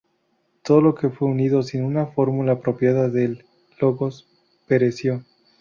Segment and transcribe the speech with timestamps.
[0.63, 3.45] Todo lo que fue unido sin una fórmula apropiada del
[3.79, 4.27] "logos",
[4.67, 5.23] pereció.